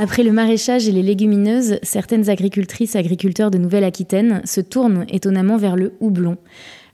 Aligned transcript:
Après 0.00 0.24
le 0.24 0.32
maraîchage 0.32 0.88
et 0.88 0.92
les 0.92 1.02
légumineuses, 1.02 1.78
certaines 1.82 2.28
agricultrices 2.28 2.96
et 2.96 2.98
agriculteurs 2.98 3.52
de 3.52 3.58
Nouvelle-Aquitaine 3.58 4.42
se 4.44 4.60
tournent 4.60 5.06
étonnamment 5.08 5.56
vers 5.56 5.76
le 5.76 5.92
houblon. 6.00 6.36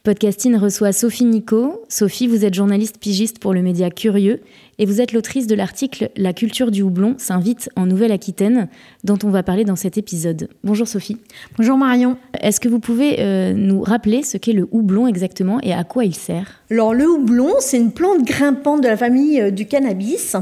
Podcasting 0.02 0.54
reçoit 0.56 0.92
Sophie 0.92 1.24
Nico. 1.24 1.82
Sophie, 1.88 2.26
vous 2.26 2.44
êtes 2.44 2.54
journaliste 2.54 2.98
pigiste 2.98 3.38
pour 3.38 3.54
le 3.54 3.62
média 3.62 3.90
Curieux 3.90 4.40
et 4.78 4.84
vous 4.84 5.00
êtes 5.00 5.12
l'autrice 5.12 5.46
de 5.46 5.54
l'article 5.54 6.10
La 6.16 6.32
culture 6.32 6.70
du 6.70 6.82
houblon 6.82 7.14
s'invite 7.18 7.70
en 7.74 7.86
Nouvelle-Aquitaine, 7.86 8.68
dont 9.04 9.18
on 9.24 9.30
va 9.30 9.42
parler 9.42 9.64
dans 9.64 9.76
cet 9.76 9.96
épisode. 9.96 10.48
Bonjour 10.64 10.86
Sophie. 10.86 11.18
Bonjour 11.56 11.76
Marion. 11.78 12.16
Est-ce 12.40 12.60
que 12.60 12.68
vous 12.68 12.80
pouvez 12.80 13.20
euh, 13.20 13.52
nous 13.54 13.82
rappeler 13.82 14.22
ce 14.22 14.36
qu'est 14.36 14.52
le 14.52 14.68
houblon 14.70 15.06
exactement 15.06 15.58
et 15.62 15.72
à 15.72 15.84
quoi 15.84 16.04
il 16.04 16.14
sert? 16.14 16.62
Alors 16.70 16.94
le 16.94 17.06
houblon, 17.06 17.52
c'est 17.60 17.78
une 17.78 17.92
plante 17.92 18.24
grimpante 18.24 18.82
de 18.82 18.88
la 18.88 18.96
famille 18.96 19.40
euh, 19.40 19.50
du 19.50 19.66
cannabis 19.66 20.36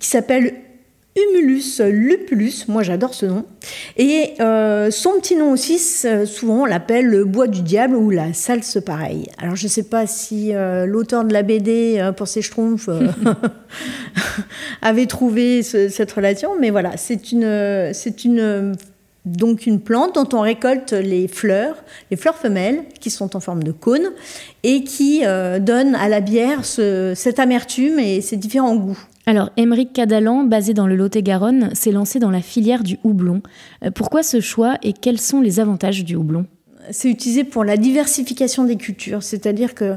qui 0.00 0.08
s'appelle 0.08 0.54
Humulus 1.16 1.80
lupulus, 1.80 2.66
moi 2.66 2.82
j'adore 2.82 3.14
ce 3.14 3.26
nom. 3.26 3.44
Et 3.96 4.34
euh, 4.40 4.90
son 4.90 5.12
petit 5.20 5.36
nom 5.36 5.52
aussi, 5.52 5.78
souvent 5.78 6.62
on 6.62 6.64
l'appelle 6.64 7.06
le 7.06 7.24
bois 7.24 7.46
du 7.46 7.62
diable 7.62 7.94
ou 7.94 8.10
la 8.10 8.32
salse 8.32 8.78
pareille. 8.84 9.28
Alors 9.38 9.54
je 9.54 9.64
ne 9.64 9.68
sais 9.68 9.84
pas 9.84 10.08
si 10.08 10.52
euh, 10.52 10.86
l'auteur 10.86 11.24
de 11.24 11.32
la 11.32 11.44
BD 11.44 11.98
euh, 11.98 12.10
pour 12.10 12.26
ses 12.26 12.42
schtroumpfs 12.42 12.88
avait 14.82 15.06
trouvé 15.06 15.62
cette 15.62 16.10
relation, 16.10 16.58
mais 16.58 16.70
voilà, 16.70 16.96
c'est 16.96 17.30
une, 17.30 17.92
c'est 17.92 18.24
une 18.24 18.74
donc 19.24 19.66
une 19.66 19.80
plante 19.80 20.16
dont 20.16 20.36
on 20.36 20.40
récolte 20.40 20.92
les 20.92 21.28
fleurs, 21.28 21.76
les 22.10 22.16
fleurs 22.16 22.36
femelles 22.36 22.82
qui 22.98 23.10
sont 23.10 23.36
en 23.36 23.40
forme 23.40 23.62
de 23.62 23.72
cône 23.72 24.10
et 24.64 24.82
qui 24.82 25.22
donnent 25.60 25.94
à 25.94 26.08
la 26.08 26.20
bière 26.20 26.64
cette 26.64 27.38
amertume 27.38 28.00
et 28.00 28.20
ces 28.20 28.36
différents 28.36 28.74
goûts. 28.74 28.98
Alors, 29.26 29.50
Émeric 29.56 29.94
Cadalan, 29.94 30.44
basé 30.44 30.74
dans 30.74 30.86
le 30.86 30.96
Lot-et-Garonne, 30.96 31.74
s'est 31.74 31.92
lancé 31.92 32.18
dans 32.18 32.30
la 32.30 32.42
filière 32.42 32.82
du 32.82 32.98
houblon. 33.04 33.42
Euh, 33.82 33.90
pourquoi 33.90 34.22
ce 34.22 34.40
choix 34.40 34.76
et 34.82 34.92
quels 34.92 35.20
sont 35.20 35.40
les 35.40 35.60
avantages 35.60 36.04
du 36.04 36.14
houblon? 36.14 36.46
C'est 36.90 37.08
utilisé 37.08 37.44
pour 37.44 37.64
la 37.64 37.78
diversification 37.78 38.64
des 38.64 38.76
cultures, 38.76 39.22
c'est-à-dire 39.22 39.74
que 39.74 39.96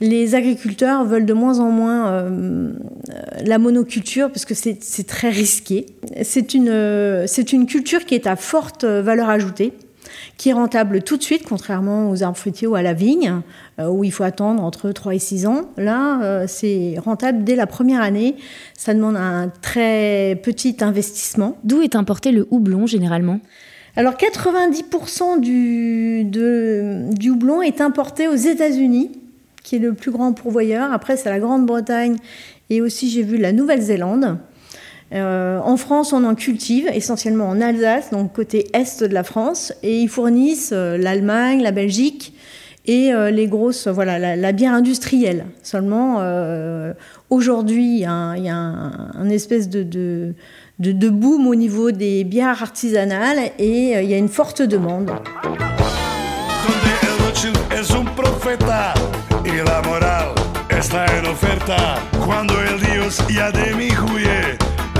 les 0.00 0.34
agriculteurs 0.34 1.04
veulent 1.04 1.26
de 1.26 1.32
moins 1.32 1.60
en 1.60 1.70
moins 1.70 2.08
euh, 2.08 2.72
la 3.44 3.58
monoculture 3.58 4.32
parce 4.32 4.44
que 4.44 4.54
c'est 4.54 5.06
très 5.06 5.30
risqué. 5.30 5.86
Une, 6.54 7.24
c'est 7.28 7.52
une 7.52 7.66
culture 7.66 8.04
qui 8.04 8.16
est 8.16 8.26
à 8.26 8.34
forte 8.34 8.84
valeur 8.84 9.28
ajoutée 9.28 9.74
qui 10.36 10.50
est 10.50 10.52
rentable 10.52 11.02
tout 11.02 11.16
de 11.16 11.22
suite, 11.22 11.44
contrairement 11.48 12.10
aux 12.10 12.22
arbres 12.22 12.36
fruitiers 12.36 12.66
ou 12.66 12.74
à 12.74 12.82
la 12.82 12.92
vigne, 12.92 13.40
euh, 13.78 13.88
où 13.88 14.04
il 14.04 14.12
faut 14.12 14.24
attendre 14.24 14.62
entre 14.62 14.90
3 14.90 15.14
et 15.14 15.18
6 15.18 15.46
ans. 15.46 15.62
Là, 15.76 16.22
euh, 16.22 16.44
c'est 16.48 16.96
rentable 16.98 17.44
dès 17.44 17.56
la 17.56 17.66
première 17.66 18.02
année. 18.02 18.36
Ça 18.76 18.94
demande 18.94 19.16
un 19.16 19.50
très 19.62 20.40
petit 20.42 20.76
investissement. 20.80 21.56
D'où 21.64 21.82
est 21.82 21.96
importé 21.96 22.32
le 22.32 22.46
houblon 22.50 22.86
généralement? 22.86 23.40
Alors 23.96 24.14
90% 24.14 25.38
du, 25.40 26.24
du 26.24 27.30
houblon 27.30 27.62
est 27.62 27.80
importé 27.80 28.26
aux 28.26 28.34
États-Unis, 28.34 29.12
qui 29.62 29.76
est 29.76 29.78
le 29.78 29.94
plus 29.94 30.10
grand 30.10 30.32
pourvoyeur. 30.32 30.92
Après, 30.92 31.16
c'est 31.16 31.30
la 31.30 31.38
Grande-Bretagne 31.38 32.16
et 32.70 32.80
aussi 32.80 33.08
j'ai 33.08 33.22
vu 33.22 33.36
la 33.36 33.52
Nouvelle-Zélande. 33.52 34.38
Euh, 35.14 35.60
en 35.62 35.76
France, 35.76 36.12
on 36.12 36.24
en 36.24 36.34
cultive 36.34 36.88
essentiellement 36.92 37.48
en 37.48 37.60
Alsace, 37.60 38.10
donc 38.10 38.32
côté 38.32 38.66
est 38.72 39.02
de 39.02 39.14
la 39.14 39.22
France, 39.22 39.72
et 39.82 40.00
ils 40.00 40.08
fournissent 40.08 40.72
euh, 40.72 40.98
l'Allemagne, 40.98 41.62
la 41.62 41.70
Belgique 41.70 42.34
et 42.86 43.14
euh, 43.14 43.30
les 43.30 43.46
grosses, 43.46 43.86
voilà, 43.86 44.36
la, 44.36 44.52
bière 44.52 44.74
industrielle. 44.74 45.46
Seulement, 45.62 46.20
aujourd'hui, 47.30 47.98
il 47.98 48.00
y 48.00 48.06
a, 48.06 48.12
un, 48.12 49.28
espèce 49.30 49.68
de, 49.68 49.82
de, 49.82 50.34
de, 50.78 51.08
boom 51.08 51.46
au 51.46 51.54
niveau 51.54 51.92
des 51.92 52.24
bières 52.24 52.62
artisanales 52.62 53.52
et 53.58 53.92
il 54.02 54.10
y 54.10 54.14
a 54.14 54.18
une 54.18 54.28
forte 54.28 54.60
demande. 54.62 55.10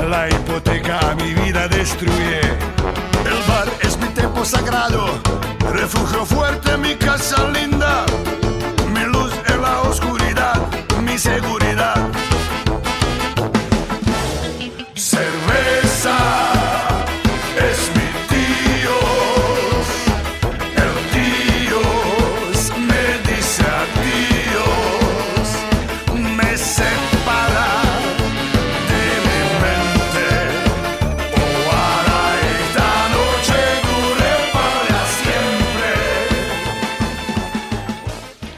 La 0.08 0.28
hipoteca 0.28 0.98
a 1.10 1.14
mi 1.14 1.32
vida 1.32 1.66
destruye. 1.66 2.40
El 3.24 3.40
bar 3.48 3.68
es 3.80 3.96
mi 3.96 4.08
templo 4.08 4.44
sagrado, 4.44 5.06
refugio 5.72 6.26
fuerte, 6.26 6.76
mi 6.76 6.94
casa 6.94 7.48
linda, 7.48 7.73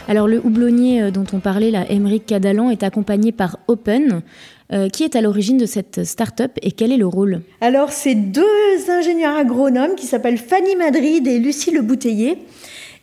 Alors 0.08 0.28
le 0.28 0.38
houblonnier 0.38 1.02
euh, 1.02 1.10
dont 1.10 1.26
on 1.32 1.40
parlait, 1.40 1.70
là, 1.70 1.84
Émeric 1.90 2.26
Cadalan, 2.26 2.70
est 2.70 2.82
accompagné 2.82 3.32
par 3.32 3.58
Open. 3.68 4.22
Euh, 4.72 4.88
qui 4.88 5.04
est 5.04 5.14
à 5.14 5.20
l'origine 5.20 5.58
de 5.58 5.66
cette 5.66 6.02
start-up 6.02 6.50
et 6.60 6.72
quel 6.72 6.90
est 6.90 6.96
le 6.96 7.06
rôle? 7.06 7.42
Alors, 7.60 7.92
c'est 7.92 8.16
deux 8.16 8.42
ingénieurs 8.90 9.36
agronomes 9.36 9.94
qui 9.94 10.06
s'appellent 10.06 10.38
Fanny 10.38 10.74
Madrid 10.74 11.24
et 11.28 11.38
Lucie 11.38 11.70
Le 11.70 11.82
Bouteiller. 11.82 12.38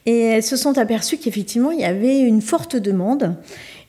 Et 0.06 0.20
elles 0.24 0.44
se 0.44 0.58
sont 0.58 0.78
aperçues 0.78 1.16
qu'effectivement, 1.16 1.72
il 1.72 1.80
y 1.80 1.86
avait 1.86 2.20
une 2.20 2.42
forte 2.42 2.76
demande. 2.76 3.38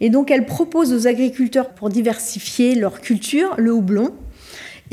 Et 0.00 0.08
donc, 0.08 0.30
elles 0.30 0.46
proposent 0.46 0.92
aux 0.92 1.08
agriculteurs, 1.08 1.70
pour 1.70 1.88
diversifier 1.88 2.76
leur 2.76 3.00
culture, 3.00 3.54
le 3.56 3.72
houblon, 3.72 4.12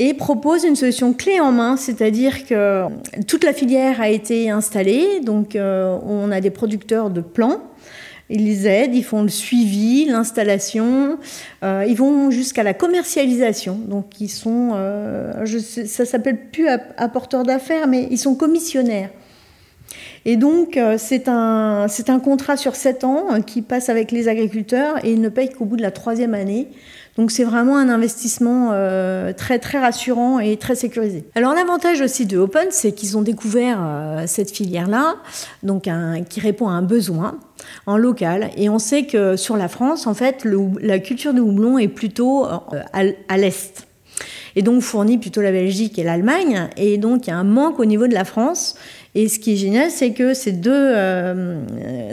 et 0.00 0.14
proposent 0.14 0.64
une 0.64 0.74
solution 0.74 1.12
clé 1.12 1.38
en 1.38 1.52
main, 1.52 1.76
c'est-à-dire 1.76 2.46
que 2.46 2.86
toute 3.28 3.44
la 3.44 3.52
filière 3.52 4.00
a 4.00 4.08
été 4.08 4.50
installée, 4.50 5.20
donc 5.20 5.54
euh, 5.54 5.96
on 6.04 6.32
a 6.32 6.40
des 6.40 6.50
producteurs 6.50 7.10
de 7.10 7.20
plants 7.20 7.62
ils 8.30 8.44
les 8.44 8.66
aident, 8.66 8.94
ils 8.94 9.04
font 9.04 9.22
le 9.22 9.28
suivi, 9.28 10.06
l'installation, 10.06 11.18
euh, 11.62 11.84
ils 11.86 11.96
vont 11.96 12.30
jusqu'à 12.30 12.62
la 12.62 12.74
commercialisation. 12.74 13.74
Donc 13.74 14.20
ils 14.20 14.28
sont, 14.28 14.70
euh, 14.74 15.44
je 15.44 15.58
sais, 15.58 15.86
ça 15.86 16.04
s'appelle 16.04 16.38
plus 16.50 16.68
apporteurs 16.96 17.42
d'affaires, 17.42 17.86
mais 17.86 18.06
ils 18.10 18.18
sont 18.18 18.34
commissionnaires. 18.34 19.10
Et 20.24 20.36
donc 20.36 20.76
euh, 20.76 20.96
c'est 20.98 21.28
un, 21.28 21.86
un 21.86 22.20
contrat 22.20 22.56
sur 22.56 22.76
7 22.76 23.04
ans 23.04 23.40
qui 23.44 23.62
passe 23.62 23.88
avec 23.88 24.10
les 24.10 24.28
agriculteurs 24.28 25.04
et 25.04 25.12
ils 25.12 25.20
ne 25.20 25.28
payent 25.28 25.50
qu'au 25.50 25.64
bout 25.64 25.76
de 25.76 25.82
la 25.82 25.90
troisième 25.90 26.34
année. 26.34 26.68
Donc 27.16 27.30
c'est 27.30 27.44
vraiment 27.44 27.76
un 27.76 27.90
investissement 27.90 28.70
euh, 28.72 29.34
très 29.34 29.58
très 29.58 29.78
rassurant 29.78 30.38
et 30.38 30.56
très 30.56 30.74
sécurisé. 30.74 31.24
Alors 31.34 31.52
l'avantage 31.54 32.00
aussi 32.00 32.24
de 32.24 32.38
Open, 32.38 32.68
c'est 32.70 32.92
qu'ils 32.92 33.18
ont 33.18 33.22
découvert 33.22 33.78
euh, 33.82 34.24
cette 34.26 34.50
filière-là, 34.50 35.16
donc 35.62 35.88
qui 36.30 36.40
répond 36.40 36.68
à 36.68 36.72
un 36.72 36.82
besoin 36.82 37.38
en 37.86 37.98
local. 37.98 38.50
Et 38.56 38.70
on 38.70 38.78
sait 38.78 39.04
que 39.04 39.36
sur 39.36 39.58
la 39.58 39.68
France, 39.68 40.06
en 40.06 40.14
fait, 40.14 40.46
la 40.80 40.98
culture 41.00 41.34
de 41.34 41.40
houblon 41.40 41.78
est 41.78 41.88
plutôt 41.88 42.46
euh, 42.46 42.82
à, 43.28 43.36
l'est. 43.36 43.86
et 44.56 44.62
donc 44.62 44.80
fournit 44.80 45.18
plutôt 45.18 45.42
la 45.42 45.52
Belgique 45.52 45.98
et 45.98 46.04
l'Allemagne. 46.04 46.70
Et 46.78 46.96
donc 46.96 47.26
il 47.26 47.30
y 47.30 47.32
a 47.32 47.36
un 47.36 47.44
manque 47.44 47.78
au 47.78 47.84
niveau 47.84 48.06
de 48.06 48.14
la 48.14 48.24
France. 48.24 48.74
Et 49.14 49.28
ce 49.28 49.38
qui 49.38 49.52
est 49.52 49.56
génial, 49.56 49.90
c'est 49.90 50.12
que 50.12 50.32
ces 50.32 50.52
deux 50.52 50.72
euh, 50.72 51.60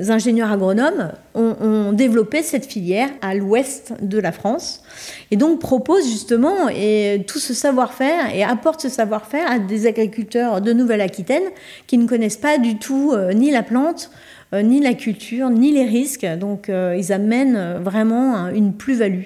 ingénieurs 0.10 0.51
agronomes 0.51 1.13
ont, 1.34 1.94
développé 1.94 2.44
cette 2.44 2.66
filière 2.66 3.10
à 3.22 3.34
l'ouest 3.36 3.94
de 4.01 4.19
la 4.19 4.34
France 4.34 4.84
et 5.31 5.38
donc 5.38 5.60
proposent 5.60 6.10
justement 6.10 6.68
et 6.69 7.24
tout 7.25 7.40
ce 7.40 7.54
savoir-faire 7.54 8.36
et 8.36 8.44
apportent 8.44 8.81
ce 8.81 8.90
savoir-faire 8.90 9.50
à 9.50 9.60
des 9.60 9.88
agriculteurs 9.88 10.60
de 10.62 10.74
Nouvelle-Aquitaine 10.74 11.44
qui 11.88 11.98
ne 11.98 12.06
connaissent 12.06 12.38
pas 12.38 12.57
du 12.57 12.78
tout 12.78 13.13
euh, 13.13 13.31
ni 13.31 13.50
la 13.50 13.63
plante, 13.63 14.12
euh, 14.54 14.62
ni 14.62 14.81
la 14.81 14.94
culture, 14.94 15.50
ni 15.50 15.72
les 15.72 15.86
risques. 15.86 16.28
Donc 16.38 16.69
ils 16.69 17.13
amènent 17.13 17.78
vraiment 17.81 18.50
une 18.50 18.74
plus-value. 18.74 19.24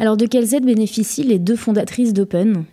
Alors 0.00 0.16
de 0.16 0.26
quelles 0.26 0.54
aides 0.54 0.66
bénéficient 0.66 1.22
les 1.22 1.38
deux 1.38 1.56
fondatrices 1.56 2.12
d'Open? 2.12 2.64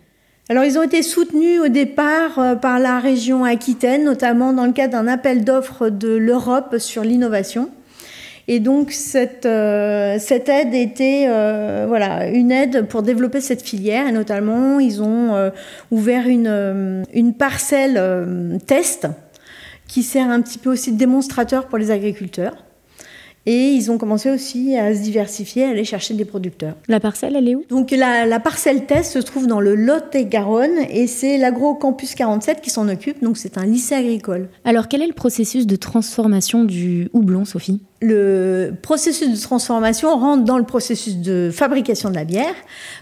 Alors 0.50 0.64
ils 0.64 0.78
ont 0.78 0.82
été 0.82 1.02
soutenus 1.02 1.58
au 1.60 1.68
départ 1.68 2.38
euh, 2.38 2.54
par 2.54 2.78
la 2.78 2.98
région 2.98 3.44
Aquitaine, 3.44 4.04
notamment 4.04 4.52
dans 4.52 4.66
le 4.66 4.72
cadre 4.72 4.92
d'un 4.92 5.08
appel 5.08 5.42
d'offres 5.42 5.88
de 5.88 6.14
l'Europe 6.14 6.76
sur 6.78 7.02
l'innovation. 7.02 7.70
Et 8.46 8.60
donc 8.60 8.92
cette, 8.92 9.46
euh, 9.46 10.18
cette 10.18 10.50
aide 10.50 10.74
était 10.74 11.24
euh, 11.28 11.86
voilà, 11.88 12.28
une 12.28 12.52
aide 12.52 12.86
pour 12.88 13.02
développer 13.02 13.40
cette 13.40 13.62
filière 13.62 14.06
et 14.06 14.12
notamment 14.12 14.80
ils 14.80 15.02
ont 15.02 15.50
ouvert 15.90 16.28
une, 16.28 17.04
une 17.14 17.32
parcelle 17.32 18.58
test 18.66 19.06
qui 19.88 20.02
sert 20.02 20.28
un 20.28 20.42
petit 20.42 20.58
peu 20.58 20.70
aussi 20.70 20.92
de 20.92 20.98
démonstrateur 20.98 21.68
pour 21.68 21.78
les 21.78 21.90
agriculteurs. 21.90 22.54
Et 23.46 23.72
ils 23.72 23.90
ont 23.90 23.98
commencé 23.98 24.30
aussi 24.30 24.76
à 24.76 24.94
se 24.94 25.00
diversifier, 25.00 25.64
à 25.64 25.70
aller 25.70 25.84
chercher 25.84 26.14
des 26.14 26.24
producteurs. 26.24 26.74
La 26.88 27.00
parcelle, 27.00 27.36
elle 27.36 27.48
est 27.48 27.54
où? 27.54 27.64
Donc 27.68 27.90
la, 27.90 28.40
parcelle 28.40 28.86
test 28.86 29.12
se 29.12 29.18
trouve 29.18 29.46
dans 29.46 29.60
le 29.60 29.74
Lot-et-Garonne 29.74 30.78
et 30.90 31.06
c'est 31.06 31.38
l'Agrocampus 31.38 32.14
47 32.14 32.60
qui 32.60 32.70
s'en 32.70 32.88
occupe, 32.88 33.22
donc 33.22 33.36
c'est 33.36 33.58
un 33.58 33.66
lycée 33.66 33.94
agricole. 33.94 34.48
Alors 34.64 34.88
quel 34.88 35.02
est 35.02 35.06
le 35.06 35.12
processus 35.12 35.66
de 35.66 35.76
transformation 35.76 36.64
du 36.64 37.08
houblon, 37.12 37.44
Sophie? 37.44 37.80
Le 38.04 38.74
processus 38.82 39.30
de 39.30 39.40
transformation 39.40 40.14
rentre 40.18 40.44
dans 40.44 40.58
le 40.58 40.64
processus 40.64 41.16
de 41.16 41.50
fabrication 41.50 42.10
de 42.10 42.14
la 42.14 42.24
bière. 42.24 42.54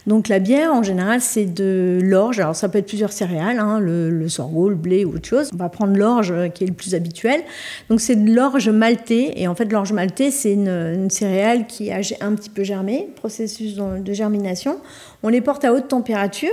Donc 0.06 0.28
la 0.28 0.38
bière, 0.38 0.72
en 0.72 0.84
général, 0.84 1.20
c'est 1.20 1.44
de 1.44 1.98
l'orge. 2.00 2.38
Alors 2.38 2.54
ça 2.54 2.68
peut 2.68 2.78
être 2.78 2.86
plusieurs 2.86 3.10
céréales, 3.10 3.58
hein, 3.58 3.80
le, 3.80 4.28
sorgho, 4.28 4.68
le 4.68 4.76
blé 4.76 5.04
ou 5.04 5.16
autre 5.16 5.28
chose. 5.28 5.50
On 5.52 5.56
va 5.56 5.68
prendre 5.68 5.96
l'orge 5.96 6.30
euh, 6.30 6.48
qui 6.48 6.62
est 6.62 6.68
le 6.68 6.72
plus 6.72 6.94
habituel. 6.94 7.42
Donc 7.88 8.00
c'est 8.00 8.14
de 8.14 8.32
l'orge 8.32 8.68
maltée. 8.68 9.40
Et 9.42 9.48
en 9.48 9.56
fait, 9.56 9.70
l'orge 9.72 9.92
maltée, 9.92 10.30
c'est 10.30 10.52
une, 10.52 11.10
céréale 11.10 11.66
qui 11.66 11.90
a 11.90 12.00
un 12.20 12.34
petit 12.34 12.50
peu 12.50 12.62
germé, 12.62 13.08
processus 13.16 13.74
de 13.76 14.12
germination. 14.12 14.78
On 15.24 15.28
les 15.28 15.40
porte 15.40 15.64
à 15.64 15.72
haute 15.72 15.88
température. 15.88 16.50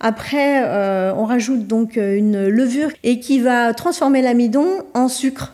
Après, 0.00 0.62
euh, 0.64 1.12
on 1.14 1.24
rajoute 1.24 1.66
donc 1.66 1.96
une 1.96 2.48
levure 2.48 2.90
et 3.02 3.20
qui 3.20 3.40
va 3.40 3.74
transformer 3.74 4.22
l'amidon 4.22 4.66
en 4.94 5.08
sucre. 5.08 5.52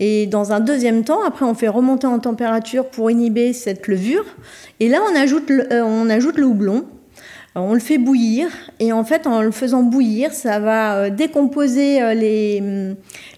Et 0.00 0.26
dans 0.26 0.52
un 0.52 0.60
deuxième 0.60 1.04
temps, 1.04 1.22
après, 1.22 1.44
on 1.44 1.54
fait 1.54 1.68
remonter 1.68 2.06
en 2.06 2.18
température 2.18 2.86
pour 2.86 3.10
inhiber 3.10 3.52
cette 3.52 3.86
levure. 3.86 4.24
Et 4.80 4.88
là, 4.88 5.00
on 5.10 5.16
ajoute 5.16 5.48
le, 5.50 5.72
euh, 5.72 5.84
on 5.84 6.10
ajoute 6.10 6.36
le 6.36 6.46
houblon. 6.46 6.84
On 7.56 7.72
le 7.72 7.78
fait 7.78 7.98
bouillir 7.98 8.48
et 8.80 8.92
en 8.92 9.04
fait 9.04 9.28
en 9.28 9.40
le 9.40 9.52
faisant 9.52 9.84
bouillir, 9.84 10.32
ça 10.32 10.58
va 10.58 10.96
euh, 10.96 11.10
décomposer 11.10 12.02
euh, 12.02 12.12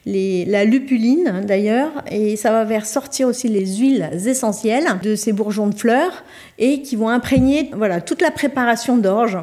les, 0.06 0.47
la 0.47 0.64
lupuline 0.64 1.43
d'ailleurs 1.47 1.91
et 2.11 2.37
ça 2.37 2.50
va 2.50 2.64
faire 2.64 2.87
sortir 2.87 3.29
aussi 3.29 3.49
les 3.49 3.76
huiles 3.76 4.08
essentielles 4.26 4.87
de 5.03 5.17
ces 5.17 5.35
bourgeons 5.35 5.67
de 5.67 5.75
fleurs 5.75 6.25
et 6.58 6.81
qui 6.81 6.97
vont 6.97 7.11
imprégner 7.11 7.70
voilà 7.76 8.00
toute 8.00 8.23
la 8.23 8.31
préparation 8.31 8.97
d'orge 8.97 9.37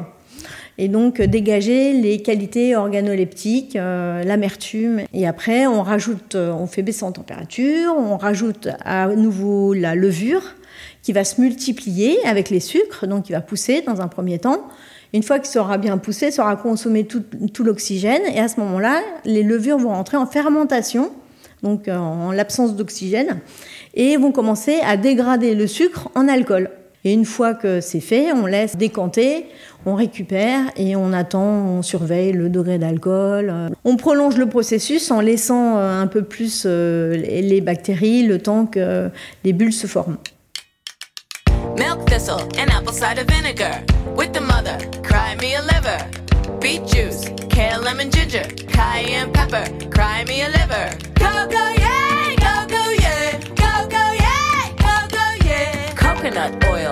et 0.78 0.88
donc 0.88 1.20
euh, 1.20 1.26
dégager 1.26 1.92
les 1.92 2.20
qualités 2.20 2.76
organoleptiques, 2.76 3.76
euh, 3.76 4.22
l'amertume. 4.24 5.02
Et 5.12 5.26
après, 5.26 5.66
on 5.66 5.82
rajoute, 5.82 6.34
euh, 6.34 6.52
on 6.52 6.66
fait 6.66 6.82
baisser 6.82 7.04
en 7.04 7.12
température, 7.12 7.94
on 7.96 8.16
rajoute 8.16 8.68
à 8.84 9.08
nouveau 9.08 9.72
la 9.72 9.94
levure 9.94 10.42
qui 11.02 11.12
va 11.12 11.24
se 11.24 11.40
multiplier 11.40 12.18
avec 12.26 12.50
les 12.50 12.60
sucres, 12.60 13.06
donc 13.06 13.24
qui 13.24 13.32
va 13.32 13.40
pousser 13.40 13.82
dans 13.82 14.00
un 14.00 14.08
premier 14.08 14.38
temps. 14.38 14.66
Une 15.12 15.22
fois 15.22 15.38
qu'il 15.38 15.50
sera 15.50 15.78
bien 15.78 15.98
poussé, 15.98 16.30
aura 16.40 16.56
consommé 16.56 17.04
tout, 17.04 17.22
tout 17.52 17.62
l'oxygène, 17.62 18.22
et 18.34 18.40
à 18.40 18.48
ce 18.48 18.58
moment-là, 18.60 19.00
les 19.24 19.44
levures 19.44 19.78
vont 19.78 19.90
rentrer 19.90 20.16
en 20.16 20.26
fermentation, 20.26 21.12
donc 21.62 21.88
en 21.88 22.32
l'absence 22.32 22.74
d'oxygène, 22.74 23.38
et 23.94 24.16
vont 24.16 24.32
commencer 24.32 24.80
à 24.84 24.96
dégrader 24.96 25.54
le 25.54 25.68
sucre 25.68 26.10
en 26.16 26.26
alcool. 26.26 26.70
Et 27.04 27.12
une 27.12 27.26
fois 27.26 27.52
que 27.52 27.80
c'est 27.82 28.00
fait, 28.00 28.32
on 28.32 28.46
laisse 28.46 28.76
décanter, 28.76 29.46
on 29.86 29.94
récupère 29.94 30.70
et 30.76 30.96
on 30.96 31.12
attend, 31.12 31.42
on 31.42 31.82
surveille 31.82 32.32
le 32.32 32.48
degré 32.48 32.78
d'alcool. 32.78 33.52
On 33.84 33.96
prolonge 33.96 34.36
le 34.36 34.46
processus 34.46 35.10
en 35.10 35.20
laissant 35.20 35.76
euh, 35.76 36.00
un 36.00 36.06
peu 36.06 36.22
plus 36.22 36.64
euh, 36.66 37.14
les 37.16 37.60
bactéries 37.60 38.26
le 38.26 38.38
temps 38.38 38.66
que 38.66 39.10
les 39.44 39.52
bulles 39.52 39.72
se 39.72 39.86
forment. 39.86 40.16
Milk 41.76 42.04
thistle 42.06 42.46
and 42.58 42.70
apple 42.70 42.92
cider 42.92 43.24
vinegar 43.26 43.82
with 44.16 44.32
the 44.32 44.40
mother, 44.40 44.78
cry 45.02 45.34
me 45.40 45.56
a 45.56 45.62
liver. 45.62 45.98
Beet 46.60 46.86
juice, 46.86 47.24
kale, 47.50 47.82
lemon, 47.82 48.10
ginger, 48.10 48.46
cayenne 48.68 49.30
pepper, 49.32 49.64
cry 49.90 50.24
me 50.26 50.42
a 50.42 50.48
liver. 50.48 50.96
Go, 51.18 51.30
go, 51.50 51.64
yeah, 51.76 52.36
go, 52.38 52.66
go, 52.68 52.90
yeah, 53.00 53.38
go, 53.56 53.88
go, 53.88 54.12
yeah, 54.14 54.70
go, 54.78 54.94
go, 55.10 55.46
yeah. 55.46 55.94
Coconut 55.96 56.52
oil 56.70 56.83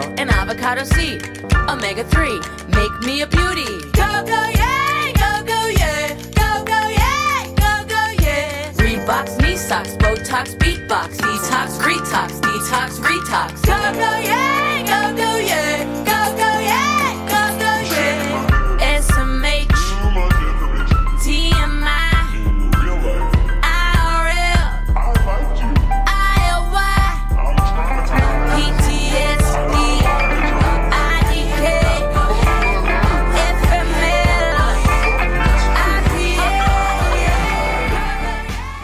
avocado 0.62 0.85
seed, 0.85 1.23
omega 1.69 2.05
3 2.05 2.41
Make 2.69 3.00
me 3.05 3.23
a 3.23 3.26
beauty. 3.26 3.67
Go, 3.93 4.06
go, 4.25 4.43
yeah, 4.55 5.12
go, 5.19 5.44
go, 5.44 5.67
yeah. 5.69 6.14
Go, 6.35 6.64
go, 6.64 6.88
yeah, 6.88 7.47
go, 7.56 7.85
go, 7.88 8.23
yeah. 8.23 8.73
Reeboks, 8.75 9.41
knee 9.43 9.56
socks, 9.56 9.97
Botox, 9.97 10.56
beatbox, 10.59 11.17
detox, 11.17 11.79
retox, 11.82 12.41
detox, 12.41 13.00
retox. 13.00 13.62
Go, 13.67 13.76
go, 13.93 14.11
yeah, 14.20 14.72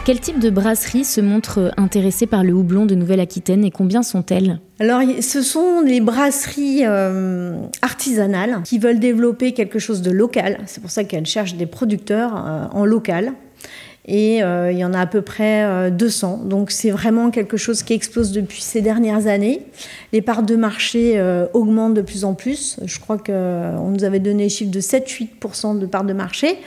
Quel 0.09 0.19
type 0.19 0.39
de 0.39 0.49
brasserie 0.49 1.05
se 1.05 1.21
montre 1.21 1.71
intéressée 1.77 2.25
par 2.25 2.43
le 2.43 2.51
houblon 2.51 2.87
de 2.87 2.95
Nouvelle-Aquitaine 2.95 3.63
et 3.63 3.69
combien 3.69 4.01
sont-elles? 4.01 4.59
Alors, 4.79 5.01
ce 5.21 5.43
sont 5.43 5.81
les 5.81 6.01
brasseries 6.01 6.81
euh, 6.83 7.53
artisanales 7.83 8.63
qui 8.63 8.79
veulent 8.79 8.99
développer 8.99 9.51
quelque 9.51 9.77
chose 9.77 10.01
de 10.01 10.09
local. 10.09 10.61
C'est 10.65 10.81
pour 10.81 10.89
ça 10.89 11.03
qu'elles 11.03 11.27
cherchent 11.27 11.53
des 11.53 11.67
producteurs 11.67 12.33
euh, 12.35 12.65
en 12.71 12.85
local. 12.85 13.33
Et 14.07 14.41
euh, 14.41 14.71
il 14.71 14.79
y 14.79 14.83
en 14.83 14.95
a 14.95 15.01
à 15.01 15.05
peu 15.05 15.21
près 15.21 15.91
200. 15.91 16.45
Donc 16.45 16.71
c'est 16.71 16.89
vraiment 16.89 17.29
quelque 17.29 17.57
chose 17.57 17.83
qui 17.83 17.93
explose 17.93 18.31
depuis 18.31 18.61
ces 18.61 18.81
dernières 18.81 19.27
années. 19.27 19.61
Les 20.11 20.23
parts 20.23 20.41
de 20.41 20.55
marché 20.55 21.21
augmentent 21.53 21.93
de 21.93 22.01
plus 22.01 22.25
en 22.25 22.33
plus. 22.33 22.79
Je 22.83 22.99
crois 22.99 23.19
qu'on 23.19 23.91
nous 23.91 24.03
avait 24.03 24.17
donné 24.17 24.43
les 24.43 24.49
chiffres 24.49 24.71
de 24.71 24.81
7-8% 24.81 25.77
de 25.77 25.85
parts 25.85 26.03
de 26.03 26.13
marché. 26.13 26.57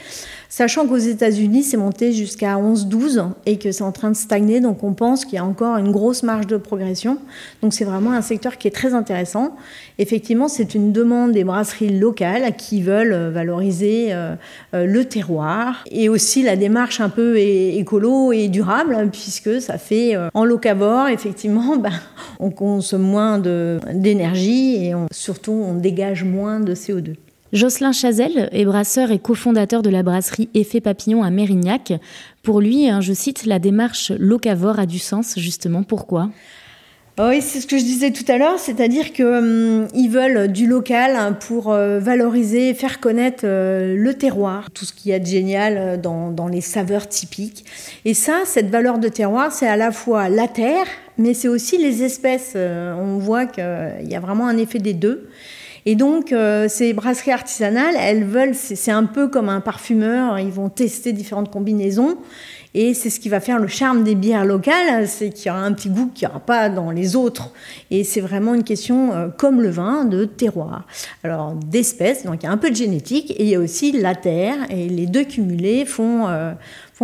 Sachant 0.55 0.85
qu'aux 0.85 0.97
États-Unis, 0.97 1.63
c'est 1.63 1.77
monté 1.77 2.13
jusqu'à 2.13 2.57
11-12 2.57 3.29
et 3.47 3.57
que 3.57 3.71
c'est 3.71 3.83
en 3.83 3.91
train 3.91 4.11
de 4.11 4.15
stagner, 4.15 4.61
donc 4.61 4.83
on 4.83 4.93
pense 4.93 5.25
qu'il 5.25 5.33
y 5.33 5.39
a 5.39 5.43
encore 5.43 5.77
une 5.77 5.91
grosse 5.91 6.21
marge 6.21 6.45
de 6.45 6.57
progression. 6.57 7.17
Donc 7.63 7.73
c'est 7.73 7.85
vraiment 7.85 8.11
un 8.11 8.21
secteur 8.21 8.59
qui 8.59 8.67
est 8.67 8.71
très 8.71 8.93
intéressant. 8.93 9.55
Effectivement, 9.97 10.47
c'est 10.47 10.75
une 10.75 10.91
demande 10.91 11.31
des 11.31 11.43
brasseries 11.43 11.97
locales 11.97 12.55
qui 12.55 12.83
veulent 12.83 13.13
euh, 13.13 13.31
valoriser 13.31 14.13
euh, 14.13 14.35
euh, 14.75 14.85
le 14.85 15.05
terroir 15.05 15.83
et 15.89 16.07
aussi 16.07 16.43
la 16.43 16.55
démarche 16.55 17.01
un 17.01 17.09
peu 17.09 17.39
écolo 17.39 18.31
et 18.31 18.47
durable, 18.47 19.09
puisque 19.11 19.59
ça 19.59 19.79
fait 19.79 20.15
en 20.35 20.45
locavore, 20.45 21.07
effectivement, 21.07 21.77
ben, 21.77 21.93
on 22.39 22.51
consomme 22.51 23.01
moins 23.01 23.39
d'énergie 23.39 24.85
et 24.85 24.93
surtout 25.09 25.53
on 25.53 25.73
dégage 25.73 26.23
moins 26.23 26.59
de 26.59 26.75
CO2. 26.75 27.15
Jocelyn 27.53 27.91
Chazelle 27.91 28.49
est 28.51 28.65
brasseur 28.65 29.11
et 29.11 29.19
cofondateur 29.19 29.83
de 29.83 29.91
la 29.91 30.01
brasserie 30.01 30.49
Effet 30.55 30.81
Papillon 30.81 31.21
à 31.21 31.29
Mérignac. 31.29 31.93
Pour 32.41 32.59
lui, 32.59 32.89
hein, 32.89 32.99
je 32.99 33.13
cite, 33.13 33.45
la 33.45 33.59
démarche 33.59 34.11
locavore 34.17 34.79
a 34.79 34.87
du 34.87 34.97
sens, 34.97 35.37
justement. 35.37 35.83
Pourquoi? 35.83 36.31
Ah 37.17 37.27
oui, 37.29 37.43
c'est 37.43 37.61
ce 37.61 37.67
que 37.67 37.77
je 37.77 37.83
disais 37.83 38.09
tout 38.09 38.23
à 38.27 38.39
l'heure, 38.39 38.57
c'est-à-dire 38.57 39.13
qu'ils 39.13 39.25
hum, 39.25 39.87
veulent 40.09 40.51
du 40.51 40.65
local 40.65 41.37
pour 41.41 41.71
euh, 41.71 41.99
valoriser, 41.99 42.73
faire 42.73 42.99
connaître 42.99 43.43
euh, 43.43 43.95
le 43.95 44.15
terroir, 44.15 44.71
tout 44.71 44.83
ce 44.83 44.93
qu'il 44.93 45.11
y 45.11 45.13
a 45.13 45.19
de 45.19 45.25
génial 45.27 45.77
euh, 45.77 45.97
dans, 45.97 46.47
les 46.47 46.61
saveurs 46.61 47.07
typiques. 47.07 47.65
Et 48.03 48.15
ça, 48.15 48.39
cette 48.45 48.71
valeur 48.71 48.97
de 48.97 49.09
terroir, 49.09 49.51
c'est 49.51 49.67
à 49.67 49.77
la 49.77 49.91
fois 49.91 50.27
la 50.27 50.47
terre, 50.47 50.87
mais 51.19 51.35
c'est 51.35 51.49
aussi 51.49 51.77
les 51.77 52.01
espèces. 52.01 52.55
on 52.55 53.19
voit 53.19 53.45
qu'il 53.45 53.63
y 54.09 54.15
a 54.15 54.19
vraiment 54.19 54.47
un 54.47 54.57
effet 54.57 54.79
des 54.79 54.93
deux. 54.93 55.29
Et 55.85 55.95
donc, 55.95 56.31
euh, 56.31 56.67
ces 56.69 56.93
brasseries 56.93 57.31
artisanales, 57.31 57.95
elles 57.97 58.23
veulent, 58.23 58.55
c'est 58.55 58.91
un 58.91 59.05
peu 59.05 59.27
comme 59.27 59.49
un 59.49 59.59
parfumeur, 59.59 60.39
ils 60.39 60.51
vont 60.51 60.69
tester 60.69 61.11
différentes 61.11 61.51
combinaisons. 61.51 62.17
Et 62.75 62.93
c'est 62.93 63.09
ce 63.09 63.19
qui 63.19 63.29
va 63.29 63.39
faire 63.39 63.59
le 63.59 63.67
charme 63.67 64.03
des 64.03 64.15
bières 64.15 64.45
locales, 64.45 65.07
c'est 65.07 65.29
qu'il 65.29 65.47
y 65.47 65.49
aura 65.51 65.61
un 65.61 65.73
petit 65.73 65.89
goût 65.89 66.09
qu'il 66.13 66.27
n'y 66.27 66.31
aura 66.31 66.39
pas 66.39 66.69
dans 66.69 66.89
les 66.91 67.15
autres. 67.15 67.51
Et 67.91 68.03
c'est 68.03 68.21
vraiment 68.21 68.55
une 68.55 68.63
question, 68.63 69.13
euh, 69.13 69.27
comme 69.29 69.61
le 69.61 69.69
vin, 69.69 70.05
de 70.05 70.25
terroir. 70.25 70.87
Alors, 71.23 71.53
d'espèces, 71.53 72.25
donc 72.25 72.41
il 72.41 72.45
y 72.45 72.49
a 72.49 72.51
un 72.51 72.57
peu 72.57 72.71
de 72.71 72.75
génétique, 72.75 73.31
et 73.31 73.43
il 73.43 73.49
y 73.49 73.55
a 73.55 73.59
aussi 73.59 73.91
la 73.91 74.15
terre, 74.15 74.55
et 74.69 74.89
les 74.89 75.05
deux 75.05 75.23
cumulés 75.23 75.85
font, 75.85 76.27
euh, 76.27 76.53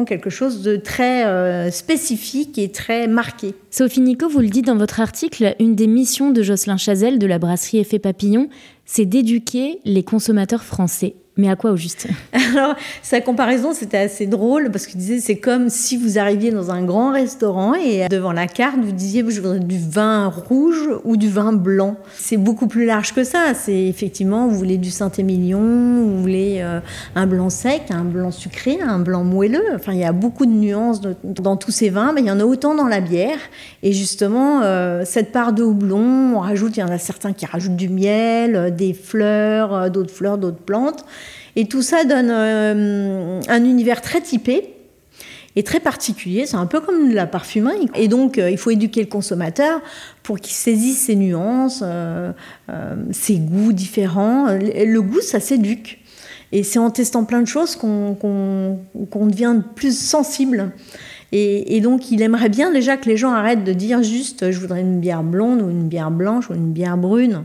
quelque 0.05 0.29
chose 0.29 0.61
de 0.61 0.75
très 0.75 1.25
euh, 1.25 1.71
spécifique 1.71 2.57
et 2.57 2.71
très 2.71 3.07
marqué. 3.07 3.53
Sophie 3.71 4.01
Nico, 4.01 4.29
vous 4.29 4.39
le 4.39 4.47
dites 4.47 4.65
dans 4.65 4.75
votre 4.75 4.99
article, 4.99 5.55
une 5.59 5.75
des 5.75 5.87
missions 5.87 6.31
de 6.31 6.41
Jocelyn 6.41 6.77
Chazelle 6.77 7.19
de 7.19 7.27
la 7.27 7.39
brasserie 7.39 7.79
Effet 7.79 7.99
Papillon, 7.99 8.49
c'est 8.85 9.05
d'éduquer 9.05 9.79
les 9.85 10.03
consommateurs 10.03 10.63
français 10.63 11.15
mais 11.39 11.49
à 11.49 11.55
quoi 11.55 11.71
au 11.71 11.77
juste 11.77 12.07
Alors, 12.33 12.75
sa 13.01 13.21
comparaison, 13.21 13.73
c'était 13.73 13.97
assez 13.97 14.27
drôle 14.27 14.69
parce 14.71 14.85
qu'il 14.85 14.99
disait 14.99 15.19
c'est 15.19 15.37
comme 15.37 15.69
si 15.69 15.97
vous 15.97 16.19
arriviez 16.19 16.51
dans 16.51 16.69
un 16.71 16.83
grand 16.83 17.11
restaurant 17.13 17.73
et 17.73 18.07
devant 18.09 18.33
la 18.33 18.47
carte, 18.47 18.77
vous 18.81 18.91
disiez 18.91 19.23
je 19.29 19.41
voudrais 19.41 19.59
du 19.59 19.79
vin 19.79 20.27
rouge 20.27 20.89
ou 21.03 21.17
du 21.17 21.29
vin 21.29 21.53
blanc. 21.53 21.95
C'est 22.15 22.37
beaucoup 22.37 22.67
plus 22.67 22.85
large 22.85 23.13
que 23.13 23.23
ça. 23.23 23.53
C'est 23.53 23.87
effectivement, 23.87 24.47
vous 24.47 24.57
voulez 24.57 24.77
du 24.77 24.91
Saint-Émilion, 24.91 25.59
vous 25.59 26.21
voulez 26.21 26.57
euh, 26.59 26.79
un 27.15 27.27
blanc 27.27 27.49
sec, 27.49 27.83
un 27.89 28.03
blanc 28.03 28.31
sucré, 28.31 28.79
un 28.81 28.99
blanc 28.99 29.23
moelleux. 29.23 29.63
Enfin, 29.75 29.93
il 29.93 29.99
y 29.99 30.05
a 30.05 30.11
beaucoup 30.11 30.45
de 30.45 30.51
nuances 30.51 31.01
dans 31.23 31.57
tous 31.57 31.71
ces 31.71 31.89
vins, 31.89 32.11
mais 32.13 32.21
il 32.21 32.27
y 32.27 32.31
en 32.31 32.39
a 32.39 32.45
autant 32.45 32.75
dans 32.75 32.87
la 32.87 33.01
bière. 33.01 33.39
Et 33.83 33.93
justement, 33.93 34.61
euh, 34.63 35.03
cette 35.05 35.31
part 35.31 35.53
de 35.53 35.63
houblon, 35.63 36.35
on 36.35 36.39
rajoute, 36.39 36.77
il 36.77 36.81
y 36.81 36.83
en 36.83 36.89
a 36.89 36.97
certains 36.97 37.33
qui 37.33 37.45
rajoutent 37.45 37.75
du 37.75 37.89
miel, 37.89 38.55
euh, 38.55 38.69
des 38.69 38.93
fleurs, 38.93 39.89
d'autres 39.89 40.13
fleurs, 40.13 40.37
d'autres 40.37 40.57
plantes. 40.57 41.05
Et 41.55 41.65
tout 41.65 41.81
ça 41.81 42.03
donne 42.03 42.29
euh, 42.31 43.41
un 43.47 43.63
univers 43.63 44.01
très 44.01 44.21
typé 44.21 44.73
et 45.55 45.63
très 45.63 45.79
particulier. 45.79 46.45
C'est 46.45 46.57
un 46.57 46.65
peu 46.65 46.79
comme 46.79 47.11
la 47.11 47.25
parfumerie. 47.25 47.89
Et 47.95 48.07
donc, 48.07 48.37
euh, 48.37 48.49
il 48.49 48.57
faut 48.57 48.69
éduquer 48.69 49.01
le 49.01 49.07
consommateur 49.07 49.81
pour 50.23 50.39
qu'il 50.39 50.53
saisisse 50.53 50.99
ses 50.99 51.15
nuances, 51.15 51.81
euh, 51.83 52.31
ses 53.11 53.37
goûts 53.37 53.73
différents. 53.73 54.47
Le, 54.51 54.99
goût, 54.99 55.21
ça 55.21 55.39
s'éduque. 55.39 55.99
Et 56.51 56.63
c'est 56.63 56.79
en 56.79 56.89
testant 56.89 57.25
plein 57.25 57.41
de 57.41 57.47
choses 57.47 57.75
qu'on 57.75 58.79
devient 58.95 59.57
plus 59.75 59.97
sensible. 59.97 60.71
Et, 61.31 61.79
donc, 61.81 62.09
il 62.09 62.23
aimerait 62.23 62.49
bien 62.49 62.71
déjà 62.71 62.97
que 62.97 63.07
les 63.07 63.17
gens 63.17 63.31
arrêtent 63.31 63.63
de 63.63 63.73
dire 63.73 64.01
juste 64.01 64.49
je 64.49 64.59
voudrais 64.59 64.81
une 64.81 64.99
bière 64.99 65.21
blonde 65.21 65.61
ou 65.61 65.69
une 65.69 65.87
bière 65.87 66.09
blanche 66.09 66.49
ou 66.49 66.55
une 66.55 66.71
bière 66.71 66.97
brune. 66.97 67.43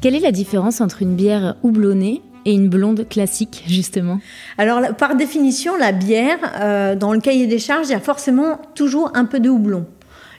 Quelle 0.00 0.14
est 0.14 0.20
la 0.20 0.32
différence 0.32 0.80
entre 0.80 1.02
une 1.02 1.16
bière 1.16 1.56
houblonnée 1.62 2.22
et 2.44 2.52
une 2.52 2.68
blonde 2.68 3.08
classique, 3.08 3.64
justement? 3.66 4.20
Alors, 4.58 4.94
par 4.96 5.16
définition, 5.16 5.76
la 5.76 5.92
bière, 5.92 6.38
euh, 6.60 6.94
dans 6.94 7.12
le 7.12 7.20
cahier 7.20 7.46
des 7.46 7.58
charges, 7.58 7.88
il 7.88 7.92
y 7.92 7.94
a 7.94 8.00
forcément 8.00 8.60
toujours 8.74 9.10
un 9.14 9.24
peu 9.24 9.40
de 9.40 9.48
houblon. 9.48 9.86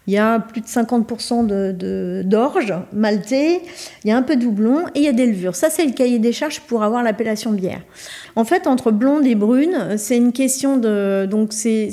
Il 0.08 0.14
y 0.14 0.18
a 0.18 0.40
plus 0.40 0.62
de 0.62 0.66
50% 0.68 2.24
d'orge 2.24 2.74
maltais, 2.94 3.62
il 4.06 4.10
y 4.10 4.12
a 4.12 4.18
un 4.18 4.22
peu 4.22 4.38
de 4.38 4.46
houblon 4.46 4.88
et 4.96 5.00
il 5.00 5.04
y 5.04 5.08
a 5.10 5.14
des 5.14 5.26
levures. 5.26 5.56
Ça, 5.56 5.70
c'est 5.70 5.86
le 5.86 5.92
cahier 5.92 6.18
des 6.18 6.32
charges 6.32 6.62
pour 6.62 6.82
avoir 6.84 7.04
l'appellation 7.04 7.52
bière. 7.52 7.82
En 8.38 8.46
fait, 8.46 8.68
entre 8.68 8.92
blonde 8.92 9.28
et 9.28 9.36
brune, 9.36 9.98
c'est 9.98 10.16
une 10.16 10.32
question 10.32 10.78
de. 10.78 11.26
Donc, 11.26 11.52
c'est 11.52 11.92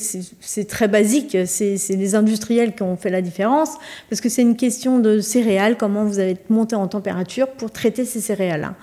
très 0.69 0.87
basique. 0.87 1.37
C'est 1.47 1.77
les 1.91 2.15
industriels 2.15 2.75
qui 2.75 2.83
ont 2.83 2.97
fait 2.97 3.11
la 3.11 3.21
différence 3.21 3.71
parce 4.09 4.21
que 4.21 4.29
c'est 4.29 4.43
une 4.43 4.57
question 4.57 5.01
de 5.01 5.19
céréales, 5.19 5.77
comment 5.77 6.05
vous 6.05 6.21
allez 6.21 6.37
monter 6.51 6.77
en 6.77 6.87
température 6.87 7.49
pour 7.49 7.73
traiter 7.73 8.05
ces 8.05 8.21
céréales-là. 8.21 8.75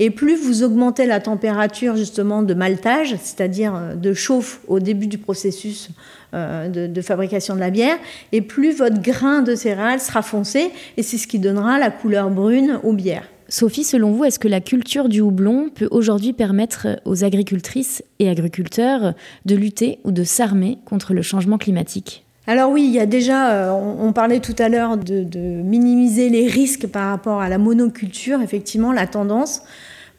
Et 0.00 0.10
plus 0.10 0.34
vous 0.34 0.64
augmentez 0.64 1.06
la 1.06 1.20
température, 1.20 1.94
justement, 1.94 2.42
de 2.42 2.54
maltage, 2.54 3.14
c'est-à-dire 3.22 3.96
de 3.96 4.12
chauffe 4.14 4.62
au 4.66 4.80
début 4.80 5.06
du 5.06 5.18
processus 5.18 5.90
euh, 6.34 6.68
de, 6.68 7.02
fabrication 7.02 7.54
de 7.54 7.60
la 7.60 7.70
bière, 7.70 7.96
et 8.32 8.40
plus 8.40 8.72
votre 8.72 9.00
grain 9.00 9.42
de 9.42 9.54
céréales 9.54 10.00
sera 10.00 10.22
foncé, 10.22 10.70
et 10.96 11.02
c'est 11.02 11.18
ce 11.18 11.26
qui 11.26 11.38
donnera 11.38 11.78
la 11.78 11.90
couleur 11.90 12.30
brune 12.30 12.78
aux 12.82 12.92
bières. 12.92 13.28
Sophie, 13.48 13.82
selon 13.82 14.12
vous, 14.12 14.24
est-ce 14.24 14.38
que 14.38 14.46
la 14.46 14.60
culture 14.60 15.08
du 15.08 15.20
houblon 15.20 15.70
peut 15.74 15.88
aujourd'hui 15.90 16.32
permettre 16.32 17.00
aux 17.04 17.24
agricultrices 17.24 18.04
et 18.20 18.28
agriculteurs 18.28 19.14
de 19.44 19.56
lutter 19.56 19.98
ou 20.04 20.12
de 20.12 20.22
s'armer 20.22 20.78
contre 20.84 21.14
le 21.14 21.22
changement 21.22 21.58
climatique? 21.58 22.24
Alors 22.46 22.70
oui, 22.70 22.84
il 22.84 22.92
y 22.92 23.00
a 23.00 23.06
déjà, 23.06 23.52
euh, 23.52 23.70
on, 23.72 24.12
parlait 24.12 24.40
tout 24.40 24.54
à 24.58 24.68
l'heure 24.68 24.96
de, 24.96 25.24
de, 25.24 25.38
minimiser 25.38 26.28
les 26.30 26.46
risques 26.46 26.86
par 26.86 27.10
rapport 27.10 27.40
à 27.40 27.48
la 27.48 27.58
monoculture. 27.58 28.40
Effectivement, 28.40 28.92
la 28.92 29.06
tendance, 29.06 29.62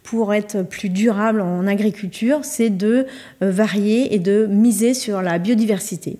pour 0.03 0.33
être 0.33 0.63
plus 0.63 0.89
durable 0.89 1.41
en 1.41 1.67
agriculture, 1.67 2.39
c'est 2.43 2.69
de 2.69 3.05
euh, 3.41 3.51
varier 3.51 4.13
et 4.13 4.19
de 4.19 4.47
miser 4.47 4.93
sur 4.93 5.21
la 5.21 5.37
biodiversité. 5.37 6.17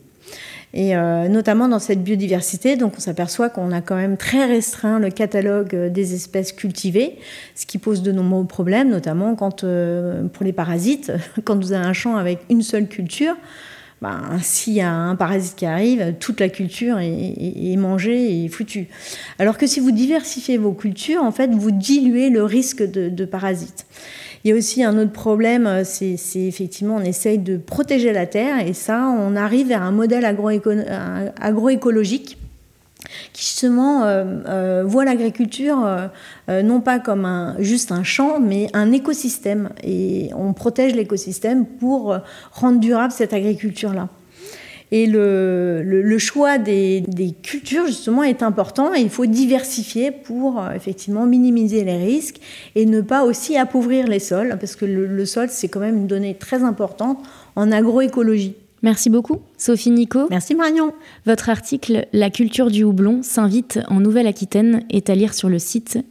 Et 0.74 0.96
euh, 0.96 1.28
notamment 1.28 1.68
dans 1.68 1.80
cette 1.80 2.02
biodiversité, 2.02 2.78
donc 2.78 2.94
on 2.96 3.02
s'aperçoit 3.02 3.50
qu'on 3.50 3.74
a 3.74 3.82
quand 3.82 3.98
même 3.98 4.16
très 4.16 4.46
restreint 4.46 5.00
le 5.00 5.10
catalogue 5.10 5.76
euh, 5.76 5.90
des 5.90 6.14
espèces 6.14 6.54
cultivées, 6.54 7.18
ce 7.56 7.66
qui 7.66 7.78
pose 7.78 8.02
de 8.02 8.12
nombreux 8.12 8.46
problèmes, 8.46 8.90
notamment 8.90 9.36
pour 9.36 10.46
les 10.46 10.54
parasites, 10.54 11.12
quand 11.44 11.62
vous 11.62 11.74
avez 11.74 11.86
un 11.86 11.94
champ 11.94 12.16
avec 12.16 12.40
une 12.50 12.62
seule 12.62 12.88
culture, 12.88 13.36
ben, 14.02 14.40
s'il 14.42 14.74
y 14.74 14.82
a 14.82 14.92
un 14.92 15.16
parasite 15.16 15.56
qui 15.56 15.68
arrive, 15.68 16.16
toute 16.20 16.40
la 16.40 16.50
culture 16.50 16.98
est, 17.00 17.76
mangée 17.78 18.44
et 18.44 18.48
foutue. 18.48 18.88
Alors 19.38 19.60
que 19.60 19.68
si 19.68 19.80
vous 19.80 19.92
diversifiez 19.92 20.58
vos 20.58 20.74
cultures, 20.74 21.24
en 21.24 21.32
fait, 21.32 21.52
vous 21.52 21.70
diluez 21.70 22.30
le 22.30 22.44
risque 22.44 22.82
de, 22.82 23.26
parasites. 23.26 23.86
Il 24.44 24.50
y 24.50 24.54
a 24.54 24.58
aussi 24.58 24.84
un 24.84 24.98
autre 24.98 25.12
problème, 25.12 25.84
c'est 25.84 26.18
effectivement, 26.36 26.96
on 26.96 27.04
essaye 27.04 27.38
de 27.38 27.58
protéger 27.58 28.12
la 28.12 28.26
terre 28.26 28.66
et 28.66 28.74
ça, 28.74 29.16
on 29.20 29.36
arrive 29.36 29.68
vers 29.68 29.84
un 29.84 29.92
modèle 29.92 30.26
agroécologique 30.26 32.40
qui 33.34 33.44
justement 33.44 34.04
euh, 34.04 34.26
euh, 34.48 34.84
voit 34.86 35.06
l'agriculture 35.06 35.86
euh, 36.50 36.62
non 36.62 36.82
pas 36.82 37.00
comme 37.00 37.26
un, 37.26 37.56
juste 37.60 37.92
un 37.92 38.04
champ, 38.04 38.40
mais 38.40 38.68
un 38.74 38.92
écosystème. 38.92 39.70
Et 39.84 40.30
on 40.36 40.54
protège 40.54 40.96
l'écosystème 40.96 41.66
pour 41.66 42.18
rendre 42.52 42.80
durable 42.80 43.14
cette 43.14 43.34
agriculture-là. 43.34 44.10
Et 44.94 45.08
le, 45.08 46.18
choix 46.18 46.58
des, 46.58 47.06
cultures, 47.42 47.88
justement, 47.88 48.24
est 48.24 48.44
important 48.44 48.94
et 48.94 49.00
il 49.00 49.10
faut 49.10 49.26
diversifier 49.26 50.12
pour, 50.12 50.62
effectivement, 50.76 51.26
minimiser 51.26 51.86
les 51.86 51.96
risques 51.96 52.42
et 52.76 52.86
ne 52.86 53.00
pas 53.00 53.24
aussi 53.24 53.58
appauvrir 53.58 54.08
les 54.08 54.20
sols, 54.20 54.58
parce 54.60 54.76
que 54.76 54.84
le 54.84 55.26
sol, 55.26 55.48
c'est 55.50 55.70
quand 55.70 55.80
même 55.80 55.96
une 55.96 56.08
donnée 56.08 56.36
très 56.36 56.64
importante 56.64 57.20
en 57.56 57.72
agroécologie. 57.72 58.56
Merci 58.84 59.10
beaucoup, 59.10 59.38
Sophie 59.58 59.92
Nico. 59.92 60.28
Merci 60.30 60.56
Marion. 60.56 60.94
Votre 61.26 61.50
article 61.50 62.08
La 62.14 62.30
culture 62.30 62.72
du 62.72 62.84
houblon 62.84 63.22
s'invite 63.22 63.80
en 63.90 64.00
Nouvelle-Aquitaine 64.00 64.84
est 64.90 65.10
à 65.10 65.16
lire 65.16 65.34
sur 65.34 65.50
le 65.50 65.60
site 65.60 66.00